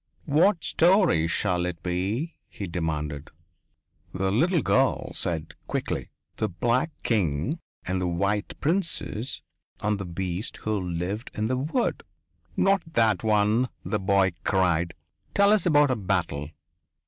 "What 0.25 0.63
story 0.63 1.27
shall 1.27 1.63
it 1.67 1.83
be?" 1.83 2.39
he 2.49 2.65
demanded. 2.65 3.29
The 4.15 4.31
little 4.31 4.63
girl 4.63 5.13
said 5.13 5.53
quickly: 5.67 6.09
"The 6.37 6.49
black 6.49 6.89
king 7.03 7.59
and 7.85 8.01
the 8.01 8.07
white 8.07 8.59
princess 8.59 9.43
and 9.79 9.99
the 9.99 10.05
beast 10.05 10.57
who 10.57 10.75
lived 10.81 11.29
in 11.35 11.45
the 11.45 11.57
wood." 11.57 12.01
"Not 12.57 12.81
that 12.93 13.23
one," 13.23 13.69
the 13.85 13.99
boy 13.99 14.31
cried. 14.43 14.95
"Tell 15.35 15.51
us 15.53 15.67
about 15.67 15.91
a 15.91 15.95
battle." 15.95 16.49